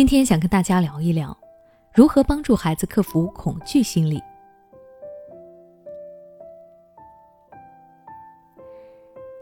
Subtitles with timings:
[0.00, 1.36] 今天想跟大家聊一聊，
[1.92, 4.18] 如何帮助孩子克服恐惧心理。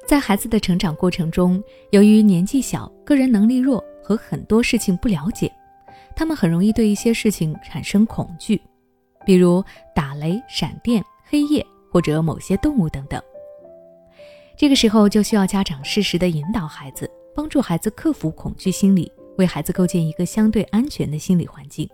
[0.05, 5.49] 在孩子的成长过程中，由于年纪小、个人能力弱和很多事情不了解，
[6.17, 8.61] 他们很容易对一些事情产生恐惧，
[9.25, 9.63] 比如
[9.95, 13.23] 打雷、闪电、黑夜或者某些动物等等。
[14.57, 21.89] 这个时候就需要家长适时的引导孩子，帮助孩子克服恐惧心理，为孩子构建一个相对安全的心理环境。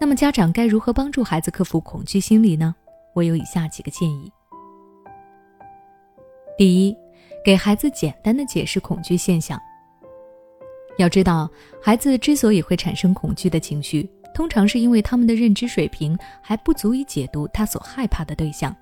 [0.00, 2.74] 那么家长该如何帮助孩子克服恐惧心理呢？
[3.14, 4.32] 我有以下几个建议。
[6.56, 6.96] 第一，
[7.44, 9.60] 给孩子简单的解释恐惧现象。
[10.98, 11.50] 要知道，
[11.82, 18.74] 孩子之所以会产生恐惧的情绪，通常是因为他们的认知水平还不足以解读他所害怕的对象，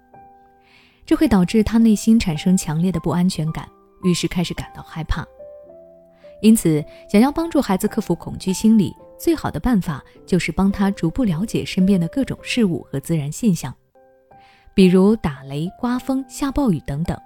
[1.06, 3.66] 这会导致他内心产生强烈的不安全感，
[4.02, 5.26] 于是开始感到害怕。
[6.42, 13.74] 因此，想要帮助孩子克服恐惧心理，最好的办法就是帮他逐步了解身边的各种事物和自然现象，
[14.74, 17.18] 比如打雷、刮风、下暴雨等等。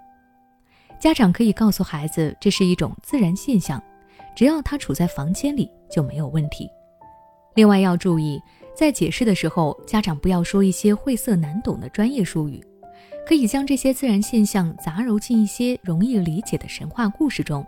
[1.00, 3.82] 家长可以告诉孩子，这是一种自然现象，
[4.36, 6.68] 只要他处在房间里就没有问题。
[7.54, 8.40] 另外要注意，
[8.76, 12.62] 在解释的时候，家长不要说一些晦涩难懂的专业术语，
[13.26, 17.66] 可以将这些自然现象杂糅进一些容易理解的神话故事中，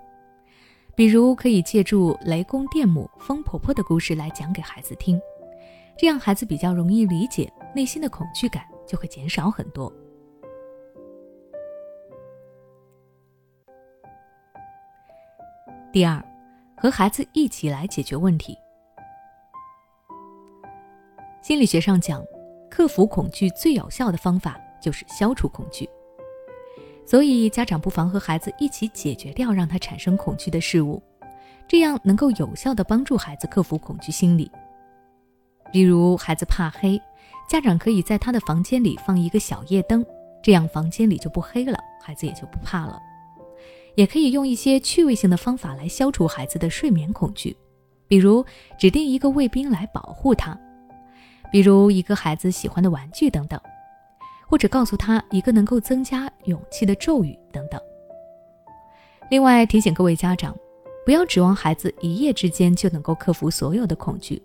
[0.94, 5.20] 比如可以借助雷公电母、风婆婆的故事来讲给孩子听，
[5.96, 9.90] 这样孩子比较容易理解，内心的恐惧感就会减少很多。
[15.90, 16.22] 第二，
[16.76, 18.56] 和孩子一起来解决问题。
[21.40, 22.22] 心理学上讲，
[22.70, 25.88] 克服恐惧最有效的方法就是消除恐惧。
[27.04, 31.02] 所以，家长不妨和孩子一起解决掉让他产生恐惧的事物，
[31.68, 34.50] 这样能够有效的帮助孩子克服恐惧心理。
[35.72, 37.00] 比如，孩子怕黑，
[37.48, 40.04] 家长可以在他的房间里放一个小夜灯，
[40.42, 42.98] 这样房间里就不黑了，孩子也就不怕了。
[43.94, 47.54] 也可以用一些趣味性的方法来消除孩子的睡眠恐惧，
[48.08, 48.42] 比如
[48.78, 50.58] 指定一个卫兵来保护他，
[51.50, 53.60] 比如一个孩子喜欢的玩具等等，
[54.52, 57.80] 或者告诉他一个能够增加勇气的咒语等等。
[59.30, 60.54] 另外提醒各位家长，
[61.06, 64.42] 不要指望孩子一夜之间就能够克服所有的恐惧，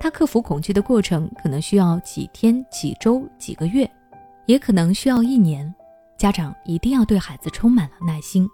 [0.00, 3.86] 他克服恐惧的过程可能需要几天、几周、几个月，
[4.46, 5.72] 也可能需要一年。
[6.16, 8.48] 家长一定要对孩子充满了耐心。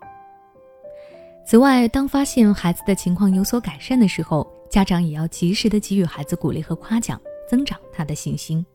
[1.45, 8.67] 此外，当发现孩子的情况有所改善的时候，家长也要及时的给予孩子鼓励和夸奖，增长他的信心。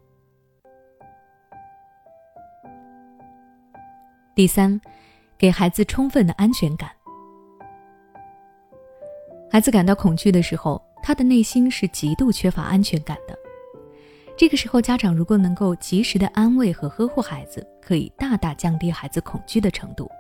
[4.35, 4.81] 第三，
[5.37, 6.89] 给孩子充分的安全感。
[9.49, 13.39] 孩子感到恐惧的时候，他的内心是极度缺乏安全感的。
[14.37, 20.11] 这个时候，家长如果能够及时的安慰和呵护孩子，可以大大降低孩子恐惧的程度。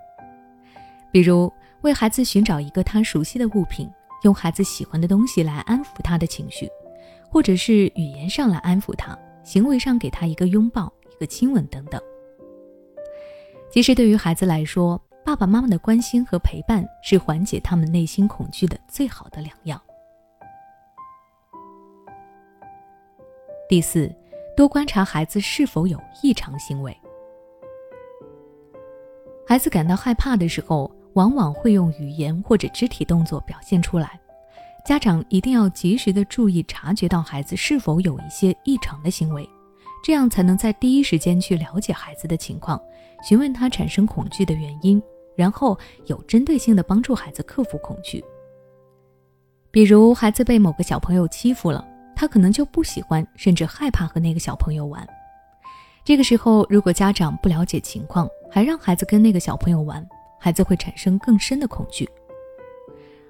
[1.11, 1.51] 比如，
[1.81, 3.91] 为孩子寻找一个他熟悉的物品，
[4.23, 6.69] 用孩子喜欢的东西来安抚他的情绪，
[7.29, 12.01] 或者是语言上来安抚他，行为上给他一个拥抱、一个亲吻等等。
[13.75, 19.77] 其实对于孩子来说，爸爸妈妈的关心和陪伴是缓解他们内心恐惧的最好的良药。
[23.67, 24.09] 第四，
[24.55, 26.97] 多观察孩子是否有异常行为。
[29.45, 30.89] 孩子感到害怕的时候。
[31.15, 34.19] 往往会用语言或者肢体动作表现出来，
[34.85, 39.49] 家长一定要及时的注意察觉到孩子是否有一些异常的行为，
[40.05, 42.79] 这样才能在第一时间去了解孩子的情况，
[43.27, 45.01] 询问他产生恐惧的原因，
[45.35, 48.23] 然后有针对性的帮助孩子克服恐惧。
[49.71, 51.83] 比如孩子被某个小朋友欺负了，
[52.15, 55.03] 他可能就不喜欢甚至害怕和那个小朋友玩。
[56.03, 60.07] 这个时候，如果家长不了解情况，还让孩子跟那个小朋友玩。
[60.39, 62.07] 孩子会产生更深的恐惧，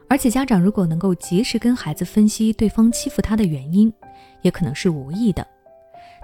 [0.10, 3.94] 而且家长如果能够及时跟孩子分析对方欺负他的原因，
[4.42, 5.48] 也可能是无意的，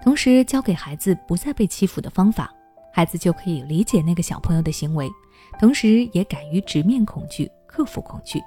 [0.04, 2.52] 同时教给孩子不再被欺负的方法，
[2.92, 5.10] 孩子就可以理解那个小朋友的行为，
[5.60, 8.42] 同时也敢于直面恐惧，克服恐惧。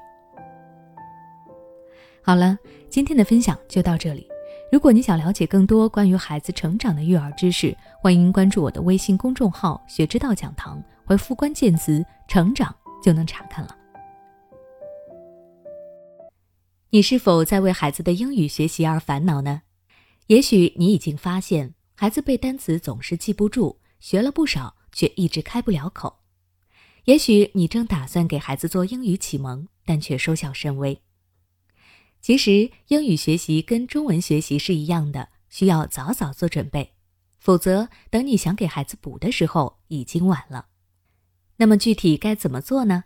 [2.22, 2.58] 好了，
[2.88, 4.26] 今天的分享就到这里。
[4.72, 10.82] 如果你想了解更多关于孩子成长的育儿知识，欢迎关注我的微信公众号“学之道讲堂”。
[11.06, 12.74] 回复关键词“成长”
[13.04, 13.76] 就能查看了。
[16.90, 19.62] 你是否在为孩子的英语学习而烦恼呢？
[20.28, 26.20] 也许你已经发现，孩子背单词总是记不住，学了不少却一直开不了口。
[27.04, 31.02] 也许你正打算给孩子做英语启蒙，但却收效甚微。
[32.22, 36.94] 其实英语学习跟中文学习是一样的，需要早早做准备，
[37.38, 40.68] 否则等你想给孩子补的时候已经晚了。
[41.56, 43.04] 那么具体该怎么做呢？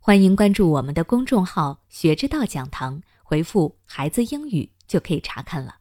[0.00, 5.76] 欢迎关注我们的公众号“学之道讲堂”，回复“孩子英语”就可以查看了。